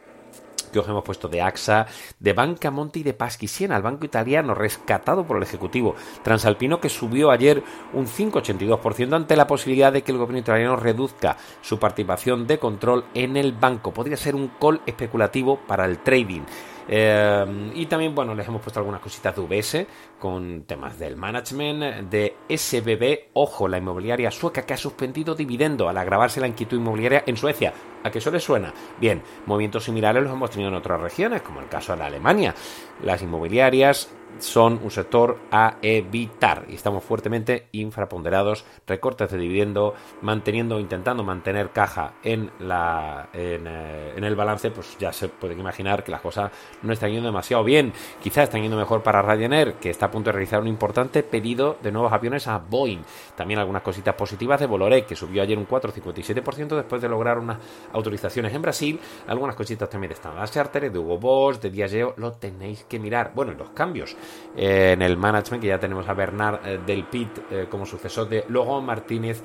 que 0.71 0.79
os 0.79 0.87
hemos 0.87 1.03
puesto 1.03 1.27
de 1.27 1.41
AXA, 1.41 1.85
de 2.19 2.33
Banca 2.33 2.71
Monte 2.71 2.99
y 2.99 3.03
de 3.03 3.13
Paschi 3.13 3.47
Siena, 3.47 3.75
el 3.75 3.83
banco 3.83 4.05
italiano 4.05 4.55
rescatado 4.55 5.25
por 5.25 5.37
el 5.37 5.43
Ejecutivo 5.43 5.95
Transalpino 6.23 6.79
que 6.79 6.89
subió 6.89 7.29
ayer 7.29 7.61
un 7.93 8.07
5,82% 8.07 9.13
ante 9.13 9.35
la 9.35 9.47
posibilidad 9.47 9.91
de 9.91 10.01
que 10.01 10.11
el 10.11 10.17
gobierno 10.17 10.39
italiano 10.39 10.75
reduzca 10.75 11.37
su 11.61 11.77
participación 11.77 12.47
de 12.47 12.57
control 12.57 13.05
en 13.13 13.37
el 13.37 13.51
banco. 13.51 13.93
Podría 13.93 14.17
ser 14.17 14.35
un 14.35 14.51
call 14.59 14.81
especulativo 14.85 15.59
para 15.67 15.85
el 15.85 15.99
trading. 15.99 16.41
Eh, 16.87 17.71
y 17.75 17.85
también, 17.85 18.13
bueno, 18.15 18.33
les 18.35 18.47
hemos 18.47 18.61
puesto 18.61 18.79
algunas 18.79 19.01
cositas 19.01 19.35
de 19.35 19.41
UBS 19.41 19.87
con 20.19 20.63
temas 20.63 20.97
del 20.99 21.15
management 21.15 22.09
de 22.09 22.35
SBB. 22.49 23.31
Ojo, 23.33 23.67
la 23.67 23.77
inmobiliaria 23.77 24.31
sueca 24.31 24.63
que 24.63 24.73
ha 24.73 24.77
suspendido 24.77 25.35
dividendo 25.35 25.89
al 25.89 25.97
agravarse 25.97 26.39
la 26.39 26.47
inquietud 26.47 26.77
inmobiliaria 26.77 27.23
en 27.25 27.37
Suecia. 27.37 27.73
¿A 28.03 28.09
qué 28.09 28.17
eso 28.17 28.31
les 28.31 28.43
suena? 28.43 28.73
Bien, 28.99 29.21
movimientos 29.45 29.83
similares 29.83 30.23
los 30.23 30.31
hemos 30.31 30.49
tenido 30.49 30.69
en 30.69 30.75
otras 30.75 30.99
regiones, 31.01 31.41
como 31.41 31.59
el 31.59 31.67
caso 31.67 31.95
de 31.95 32.03
Alemania. 32.03 32.55
Las 33.03 33.21
inmobiliarias 33.21 34.09
son 34.39 34.79
un 34.83 34.91
sector 34.91 35.37
a 35.51 35.77
evitar 35.81 36.65
y 36.69 36.75
estamos 36.75 37.03
fuertemente 37.03 37.67
infraponderados, 37.71 38.65
recortes 38.87 39.31
de 39.31 39.37
dividendo, 39.37 39.93
manteniendo, 40.21 40.79
intentando 40.79 41.23
mantener 41.23 41.71
caja 41.71 42.13
en, 42.23 42.51
la, 42.59 43.29
en, 43.33 43.67
eh, 43.67 44.13
en, 44.15 44.23
el 44.23 44.35
balance, 44.35 44.71
pues 44.71 44.97
ya 44.97 45.13
se 45.13 45.29
pueden 45.29 45.59
imaginar 45.59 46.03
que 46.03 46.11
las 46.11 46.21
cosas 46.21 46.51
no 46.81 46.93
están 46.93 47.11
yendo 47.11 47.27
demasiado 47.27 47.63
bien. 47.63 47.93
Quizás 48.21 48.45
están 48.45 48.61
yendo 48.61 48.77
mejor 48.77 49.03
para 49.03 49.21
Ryanair, 49.21 49.75
que 49.75 49.89
está 49.89 50.07
a 50.07 50.11
punto 50.11 50.29
de 50.29 50.33
realizar 50.33 50.61
un 50.61 50.67
importante 50.67 51.23
pedido 51.23 51.77
de 51.81 51.91
nuevos 51.91 52.11
aviones 52.11 52.47
a 52.47 52.57
Boeing. 52.57 53.03
También 53.35 53.59
algunas 53.59 53.81
cositas 53.81 54.15
positivas 54.15 54.59
de 54.59 54.65
Boloré, 54.65 55.05
que 55.05 55.15
subió 55.15 55.41
ayer 55.41 55.57
un 55.57 55.67
4,57% 55.67 56.75
después 56.75 57.01
de 57.01 57.09
lograr 57.09 57.37
unas 57.37 57.57
autorizaciones 57.93 58.53
en 58.53 58.61
Brasil. 58.61 58.99
Algunas 59.27 59.55
cositas 59.55 59.89
también 59.89 60.09
de 60.09 60.15
Standard 60.15 60.49
Charter, 60.49 60.91
de 60.91 60.99
Hugo 60.99 61.17
Boss, 61.17 61.61
de 61.61 61.69
Diageo, 61.69 62.13
lo 62.17 62.33
tenéis 62.33 62.85
que 62.85 62.99
mirar. 62.99 63.31
Bueno, 63.33 63.53
los 63.53 63.69
cambios 63.69 64.15
eh, 64.55 64.91
en 64.93 65.01
el 65.01 65.17
management, 65.17 65.61
que 65.61 65.67
ya 65.67 65.79
tenemos 65.79 66.07
a 66.07 66.13
Bernard 66.13 66.65
eh, 66.65 66.79
Del 66.85 67.05
Pit 67.05 67.29
eh, 67.49 67.67
como 67.69 67.85
sucesor 67.85 68.27
de 68.29 68.45
Martínez 68.83 69.41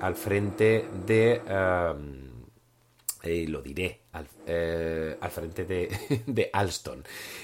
al 0.00 0.14
frente 0.14 0.88
de... 1.06 1.42
lo 3.48 3.62
diré, 3.62 4.00
al, 4.12 4.26
eh, 4.46 5.16
al 5.20 5.30
frente 5.30 5.64
de, 5.64 6.22
de 6.26 6.50
Alstom. 6.52 7.02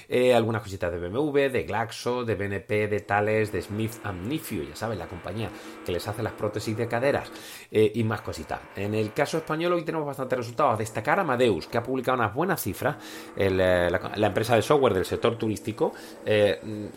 Eh, 0.09 0.33
algunas 0.33 0.61
cositas 0.61 0.91
de 0.91 0.99
BMW, 0.99 1.49
de 1.49 1.63
Glaxo, 1.63 2.25
de 2.25 2.35
BNP, 2.35 2.87
de 2.87 2.99
Thales, 3.01 3.51
de 3.51 3.61
Smith 3.61 3.93
Nephew, 4.03 4.63
ya 4.63 4.75
saben, 4.75 4.99
la 4.99 5.07
compañía 5.07 5.49
que 5.85 5.91
les 5.91 6.07
hace 6.07 6.23
las 6.23 6.33
prótesis 6.33 6.75
de 6.75 6.87
caderas 6.87 7.31
eh, 7.71 7.91
y 7.95 8.03
más 8.03 8.21
cositas. 8.21 8.59
En 8.75 8.93
el 8.93 9.13
caso 9.13 9.37
español 9.37 9.73
hoy 9.73 9.83
tenemos 9.83 10.05
bastantes 10.05 10.37
resultados. 10.37 10.73
A 10.73 10.77
destacar 10.77 11.19
Amadeus, 11.19 11.67
que 11.67 11.77
ha 11.77 11.83
publicado 11.83 12.17
unas 12.17 12.33
buenas 12.33 12.61
cifras, 12.61 12.97
la, 13.37 14.27
empresa 14.27 14.55
de 14.55 14.61
software 14.61 14.93
del 14.93 15.05
sector 15.05 15.37
turístico, 15.37 15.93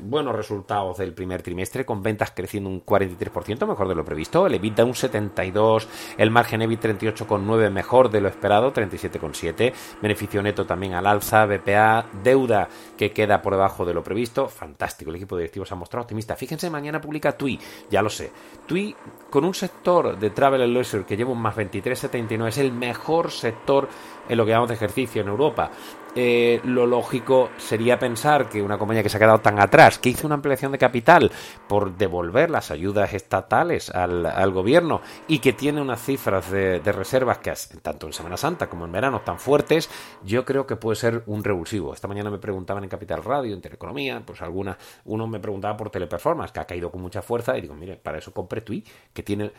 buenos 0.01 0.35
resultados 0.35 0.99
del 0.99 1.15
primer 1.15 1.43
trimestre, 1.43 1.85
con 1.85 2.03
ventas 2.03 2.33
creciendo 2.33 2.69
un 2.69 2.85
43%, 2.85 3.67
mejor 3.67 3.89
de 3.89 3.95
lo 3.95 4.05
previsto, 4.05 4.47
el 4.47 4.55
EBITDA 4.55 4.85
un 4.85 4.95
72%, 4.95 5.87
el 6.19 6.31
margen 6.31 6.63
EBIT 6.63 6.83
38,9%, 6.83 7.71
mejor 7.71 8.11
de 8.11 8.21
lo 8.21 8.29
esperado, 8.29 8.73
37,7%, 8.73 9.60
beneficio 10.01 10.43
neto 10.43 10.65
también 10.67 10.95
al 10.95 11.07
alza, 11.07 11.47
BPA, 11.47 12.07
deuda 12.23 12.69
que 12.97 13.13
queda 13.13 13.43
por 13.43 13.55
debajo 13.55 13.85
de 13.85 13.95
lo 13.95 14.03
previsto, 14.03 14.49
fantástico, 14.49 15.11
el 15.11 15.17
equipo 15.17 15.37
directivo 15.37 15.65
se 15.65 15.75
ha 15.75 15.77
mostrado 15.77 16.03
optimista. 16.03 16.37
Fíjense, 16.37 16.71
mañana 16.71 17.01
publica 17.01 17.33
TUI, 17.33 17.59
ya 17.91 18.03
lo 18.03 18.11
sé, 18.11 18.31
TUI 18.67 18.95
con 19.29 19.45
un 19.45 19.55
sector 19.55 20.19
de 20.19 20.31
Travel 20.31 20.63
and 20.63 20.73
Leisure 20.73 21.05
que 21.05 21.17
lleva 21.17 21.33
un 21.33 21.41
más 21.41 21.57
23,79, 21.57 22.49
es 22.49 22.59
el 22.59 22.73
mejor 22.73 23.31
sector 23.31 23.89
en 24.31 24.37
lo 24.37 24.45
que 24.45 24.51
llamamos 24.51 24.69
de 24.69 24.77
ejercicio 24.77 25.23
en 25.23 25.29
Europa. 25.29 25.71
Eh, 26.15 26.61
lo 26.65 26.87
lógico 26.87 27.51
sería 27.57 27.99
pensar 27.99 28.49
que 28.49 28.63
una 28.63 28.79
compañía 28.79 29.03
que 29.03 29.09
se 29.09 29.17
ha 29.17 29.21
quedado 29.21 29.41
tan 29.41 29.61
atrás, 29.61 29.99
que 29.99 30.09
hizo 30.09 30.27
una 30.27 30.35
ampliación 30.35 30.73
de 30.73 30.79
capital 30.79 31.31
por 31.69 31.97
devolver 31.97 32.51
las 32.51 32.73
ayudas 32.73 33.13
estatales 33.15 33.91
al, 33.91 34.51
gobierno 34.51 35.03
y 35.29 35.39
que 35.39 35.53
tiene 35.53 35.81
unas 35.81 36.03
cifras 36.03 36.51
de, 36.51 36.81
reservas 36.81 37.39
que 37.39 37.53
tanto 37.81 38.07
en 38.07 38.13
Semana 38.13 38.37
Santa 38.37 38.69
como 38.69 38.85
en 38.87 38.93
verano 38.93 39.21
tan 39.21 39.39
fuertes, 39.39 39.89
yo 40.25 40.45
creo 40.45 40.67
que 40.67 40.77
puede 40.77 40.97
ser 40.97 41.23
un 41.27 41.45
revulsivo. 41.45 41.95
Esta 41.95 42.09
mañana 42.09 42.31
me 42.31 42.39
preguntaban 42.39 42.83
en 42.83 42.91
Capital 42.91 43.23
Radio, 43.23 43.55
en 43.55 43.61
Teleconomía, 43.61 44.23
pues 44.25 44.43
alguna, 44.43 44.77
uno 45.05 45.27
me 45.29 45.39
preguntaba 45.39 45.77
por 45.77 45.91
Teleperformance, 45.91 46.53
que 46.53 46.61
ha 46.61 46.67
caído 46.67 46.91
con 46.91 47.01
mucha 47.01 47.23
fuerza, 47.23 47.57
y 47.57 47.61
digo, 47.61 47.75
mire, 47.75 47.97
para 47.97 48.19
eso 48.19 48.33
compré 48.33 48.63
TUI, 48.63 48.85
que 49.13 49.23
tiene 49.23 49.53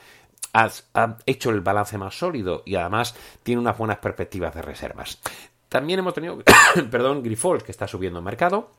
ha, 0.53 1.17
hecho 1.25 1.49
el 1.49 1.61
balance 1.61 1.97
más 1.97 2.17
sólido 2.17 2.63
y 2.65 2.75
además 2.75 3.15
tiene 3.43 3.61
unas 3.61 3.77
buenas 3.77 3.97
perspectivas 3.97 4.53
de 4.53 4.61
reservas. 4.61 5.19
También 5.69 5.99
hemos 5.99 6.13
tenido, 6.13 6.39
perdón, 6.91 7.23
Grifols, 7.23 7.63
que 7.63 7.71
está 7.71 7.87
subiendo 7.87 8.19
el 8.19 8.25
mercado 8.25 8.69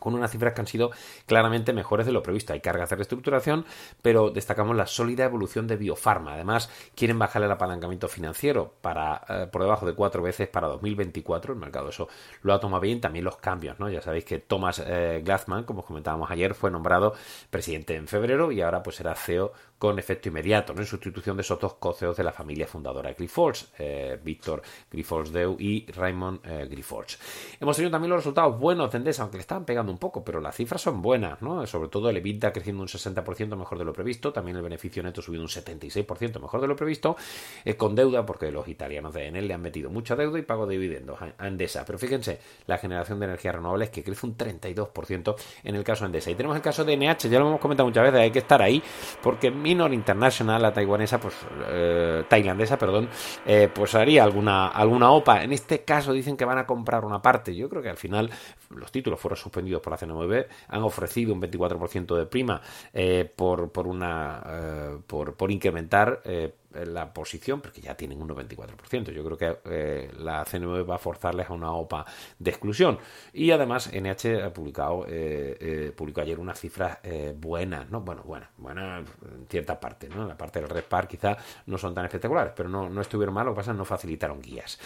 con 0.00 0.14
unas 0.14 0.32
cifras 0.32 0.54
que 0.54 0.62
han 0.62 0.66
sido 0.66 0.90
claramente 1.26 1.72
mejores 1.72 2.06
de 2.06 2.12
lo 2.12 2.22
previsto. 2.24 2.52
Hay 2.52 2.60
cargas 2.60 2.90
de 2.90 2.96
reestructuración, 2.96 3.64
pero 4.02 4.30
destacamos 4.30 4.74
la 4.74 4.86
sólida 4.86 5.24
evolución 5.24 5.68
de 5.68 5.76
Biofarma. 5.76 6.34
Además, 6.34 6.68
quieren 6.96 7.18
bajar 7.18 7.42
el 7.44 7.50
apalancamiento 7.52 8.08
financiero 8.08 8.74
para 8.80 9.22
eh, 9.28 9.46
por 9.52 9.62
debajo 9.62 9.86
de 9.86 9.94
cuatro 9.94 10.22
veces 10.22 10.48
para 10.48 10.66
2024. 10.66 11.52
El 11.52 11.60
mercado 11.60 11.90
eso 11.90 12.08
lo 12.42 12.54
ha 12.54 12.60
tomado 12.60 12.80
bien. 12.80 13.00
También 13.00 13.24
los 13.24 13.36
cambios, 13.36 13.78
¿no? 13.78 13.88
Ya 13.88 14.00
sabéis 14.00 14.24
que 14.24 14.38
Thomas 14.38 14.82
eh, 14.84 15.20
Glassman, 15.24 15.64
como 15.64 15.84
comentábamos 15.84 16.30
ayer, 16.30 16.54
fue 16.54 16.70
nombrado 16.70 17.14
presidente 17.50 17.94
en 17.94 18.08
febrero 18.08 18.50
y 18.50 18.62
ahora 18.62 18.82
pues 18.82 18.96
será 18.96 19.14
CEO 19.14 19.52
con 19.80 19.98
efecto 19.98 20.28
inmediato, 20.28 20.74
¿no? 20.74 20.82
en 20.82 20.86
sustitución 20.86 21.38
de 21.38 21.40
esos 21.40 21.58
dos 21.58 21.76
co-CEOs 21.76 22.14
de 22.18 22.22
la 22.22 22.32
familia 22.32 22.66
fundadora 22.66 23.08
de 23.08 23.14
Grifols, 23.14 23.72
eh, 23.78 24.20
Víctor 24.22 24.60
Grifols 24.92 25.32
Deu 25.32 25.56
y 25.58 25.90
Raymond 25.90 26.40
eh. 26.44 26.68
Hemos 27.58 27.76
tenido 27.76 27.90
también 27.90 28.10
los 28.10 28.18
resultados 28.18 28.60
buenos 28.60 28.92
de 28.92 28.98
Endesa, 28.98 29.22
aunque 29.22 29.38
le 29.38 29.40
estaban 29.40 29.64
pegando 29.64 29.90
un 29.90 29.96
poco, 29.96 30.22
pero 30.22 30.38
las 30.38 30.54
cifras 30.54 30.82
son 30.82 31.00
buenas, 31.00 31.40
¿no? 31.40 31.66
sobre 31.66 31.88
todo 31.88 32.10
el 32.10 32.18
EBITDA 32.18 32.52
creciendo 32.52 32.82
un 32.82 32.88
60% 32.88 33.56
mejor 33.56 33.78
de 33.78 33.86
lo 33.86 33.94
previsto, 33.94 34.34
también 34.34 34.58
el 34.58 34.62
beneficio 34.62 35.02
neto 35.02 35.22
subiendo 35.22 35.44
un 35.44 35.48
76% 35.48 36.40
mejor 36.42 36.60
de 36.60 36.66
lo 36.66 36.76
previsto, 36.76 37.16
eh, 37.64 37.74
con 37.74 37.94
deuda, 37.94 38.26
porque 38.26 38.50
los 38.50 38.68
italianos 38.68 39.14
de 39.14 39.28
Enel 39.28 39.48
le 39.48 39.54
han 39.54 39.62
metido 39.62 39.88
mucha 39.88 40.14
deuda 40.14 40.38
y 40.38 40.42
pago 40.42 40.66
de 40.66 40.74
dividendos 40.74 41.18
a 41.38 41.46
Endesa. 41.46 41.86
Pero 41.86 41.98
fíjense, 41.98 42.38
la 42.66 42.76
generación 42.76 43.18
de 43.18 43.24
energías 43.24 43.54
renovables 43.54 43.88
que 43.88 44.04
crece 44.04 44.26
un 44.26 44.36
32% 44.36 45.36
en 45.64 45.74
el 45.74 45.84
caso 45.84 46.04
de 46.04 46.08
Endesa. 46.08 46.30
Y 46.30 46.34
tenemos 46.34 46.54
el 46.54 46.62
caso 46.62 46.84
de 46.84 46.98
NH, 46.98 47.30
ya 47.30 47.38
lo 47.38 47.48
hemos 47.48 47.60
comentado 47.60 47.88
muchas 47.88 48.04
veces, 48.04 48.20
hay 48.20 48.30
que 48.30 48.40
estar 48.40 48.60
ahí, 48.60 48.82
porque 49.22 49.50
Minor 49.70 49.94
International, 49.94 50.60
la 50.60 50.72
taiwanesa, 50.72 51.20
pues 51.20 51.34
eh, 51.68 52.24
tailandesa, 52.28 52.76
perdón, 52.76 53.08
eh, 53.46 53.68
pues 53.72 53.94
haría 53.94 54.24
alguna, 54.24 54.66
alguna 54.66 55.12
OPA. 55.12 55.44
En 55.44 55.52
este 55.52 55.84
caso 55.84 56.12
dicen 56.12 56.36
que 56.36 56.44
van 56.44 56.58
a 56.58 56.66
comprar 56.66 57.04
una 57.04 57.22
parte. 57.22 57.54
Yo 57.54 57.68
creo 57.68 57.80
que 57.80 57.88
al 57.88 57.96
final 57.96 58.28
los 58.70 58.90
títulos 58.90 59.20
fueron 59.20 59.36
suspendidos 59.36 59.80
por 59.80 59.92
la 59.92 59.96
CNMV, 59.96 60.46
han 60.68 60.82
ofrecido 60.82 61.32
un 61.32 61.40
24% 61.40 62.16
de 62.16 62.26
prima 62.26 62.60
eh, 62.92 63.30
por, 63.36 63.70
por, 63.70 63.86
una, 63.86 64.42
por, 65.06 65.36
por 65.36 65.52
incrementar 65.52 66.20
la 66.72 67.12
posición, 67.12 67.60
porque 67.60 67.80
ya 67.80 67.96
tienen 67.96 68.20
un 68.20 68.28
94%. 68.28 69.10
Yo 69.12 69.24
creo 69.24 69.36
que 69.36 69.58
eh, 69.64 70.10
la 70.18 70.44
CNV 70.44 70.88
va 70.88 70.96
a 70.96 70.98
forzarles 70.98 71.48
a 71.48 71.52
una 71.52 71.72
OPA 71.72 72.06
de 72.38 72.50
exclusión. 72.50 72.98
Y 73.32 73.50
además, 73.50 73.90
NH 73.92 74.44
ha 74.44 74.52
publicado, 74.52 75.06
eh, 75.08 75.56
eh, 75.60 75.92
publicó 75.96 76.20
ayer 76.20 76.38
unas 76.38 76.58
cifras 76.58 76.98
buenas, 77.36 77.90
¿no? 77.90 78.00
Bueno, 78.00 78.22
buenas, 78.22 78.50
buenas 78.56 79.04
en 79.22 79.46
cierta 79.48 79.78
parte, 79.78 80.08
¿no? 80.08 80.26
La 80.26 80.36
parte 80.36 80.60
del 80.60 80.68
Red 80.68 80.84
quizá 81.08 81.36
no 81.66 81.78
son 81.78 81.94
tan 81.94 82.04
espectaculares, 82.04 82.52
pero 82.56 82.68
no, 82.68 82.88
no 82.88 83.00
estuvieron 83.00 83.34
mal, 83.34 83.46
lo 83.46 83.52
que 83.52 83.56
pasa 83.56 83.72
no 83.72 83.84
facilitaron 83.84 84.40
guías. 84.40 84.78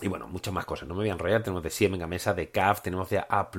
Y 0.00 0.06
bueno, 0.06 0.28
muchas 0.28 0.54
más 0.54 0.64
cosas. 0.64 0.86
No 0.88 0.94
me 0.94 1.00
voy 1.00 1.08
a 1.08 1.12
enrollar. 1.12 1.42
Tenemos 1.42 1.62
de 1.62 1.70
Siemens 1.70 2.06
Mesa, 2.06 2.32
de 2.32 2.50
CAF, 2.50 2.82
tenemos 2.82 3.10
de 3.10 3.18
A, 3.18 3.50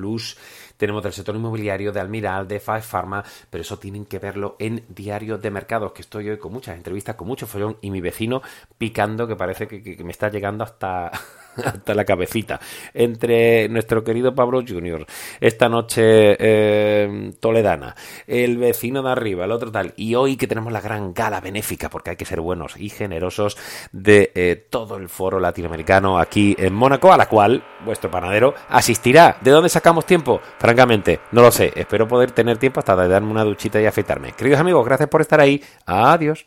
tenemos 0.76 1.02
del 1.02 1.12
sector 1.12 1.36
inmobiliario, 1.36 1.92
de 1.92 2.00
Almiral, 2.00 2.48
de 2.48 2.60
Five 2.60 2.82
Pharma. 2.82 3.22
Pero 3.50 3.62
eso 3.62 3.78
tienen 3.78 4.06
que 4.06 4.18
verlo 4.18 4.56
en 4.58 4.84
Diario 4.88 5.36
de 5.36 5.50
Mercados, 5.50 5.92
que 5.92 6.02
estoy 6.02 6.30
hoy 6.30 6.38
con 6.38 6.52
muchas 6.52 6.76
entrevistas, 6.76 7.16
con 7.16 7.28
mucho 7.28 7.46
follón 7.46 7.76
y 7.82 7.90
mi 7.90 8.00
vecino 8.00 8.40
picando, 8.78 9.26
que 9.26 9.36
parece 9.36 9.68
que, 9.68 10.02
me 10.02 10.12
está 10.12 10.30
llegando 10.30 10.64
hasta, 10.64 11.10
hasta 11.64 11.94
la 11.94 12.04
cabecita 12.04 12.60
entre 12.94 13.68
nuestro 13.68 14.02
querido 14.04 14.34
Pablo 14.34 14.62
Junior, 14.66 15.06
esta 15.40 15.68
noche 15.68 16.36
eh, 16.38 17.32
toledana, 17.40 17.94
el 18.26 18.58
vecino 18.58 19.02
de 19.02 19.10
arriba, 19.10 19.44
el 19.44 19.52
otro 19.52 19.70
tal, 19.70 19.92
y 19.96 20.14
hoy 20.14 20.36
que 20.36 20.46
tenemos 20.46 20.72
la 20.72 20.80
gran 20.80 21.12
gala 21.12 21.40
benéfica, 21.40 21.88
porque 21.88 22.10
hay 22.10 22.16
que 22.16 22.24
ser 22.24 22.40
buenos 22.40 22.76
y 22.76 22.88
generosos 22.88 23.56
de 23.92 24.32
eh, 24.34 24.66
todo 24.68 24.96
el 24.96 25.08
foro 25.08 25.40
latinoamericano 25.40 26.18
aquí 26.18 26.54
en 26.58 26.74
Mónaco, 26.74 27.12
a 27.12 27.16
la 27.16 27.26
cual 27.26 27.62
vuestro 27.84 28.10
panadero 28.10 28.54
asistirá. 28.68 29.38
¿De 29.40 29.50
dónde 29.50 29.68
sacamos 29.68 30.06
tiempo? 30.06 30.40
Francamente, 30.58 31.20
no 31.32 31.42
lo 31.42 31.50
sé. 31.50 31.72
Espero 31.74 32.06
poder 32.06 32.32
tener 32.32 32.58
tiempo 32.58 32.80
hasta 32.80 32.96
de 32.96 33.08
darme 33.08 33.30
una 33.30 33.44
duchita 33.44 33.80
y 33.80 33.86
afeitarme. 33.86 34.32
Queridos 34.32 34.60
amigos, 34.60 34.84
gracias 34.84 35.08
por 35.08 35.20
estar 35.20 35.40
ahí. 35.40 35.62
Adiós. 35.86 36.46